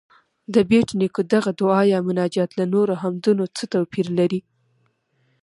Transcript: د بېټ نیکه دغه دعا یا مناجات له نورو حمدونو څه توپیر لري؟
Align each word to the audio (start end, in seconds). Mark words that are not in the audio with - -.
د 0.53 0.55
بېټ 0.69 0.87
نیکه 0.99 1.21
دغه 1.33 1.51
دعا 1.59 1.81
یا 1.93 1.99
مناجات 2.07 2.51
له 2.59 2.65
نورو 2.73 2.93
حمدونو 3.01 3.43
څه 3.57 3.63
توپیر 3.73 4.07
لري؟ 4.19 4.39